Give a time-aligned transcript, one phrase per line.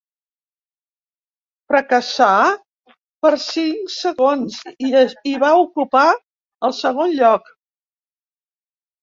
[1.71, 2.29] Fracassà
[3.25, 4.57] per cinc segons
[5.33, 6.07] i va ocupar
[6.71, 7.55] el segon lloc.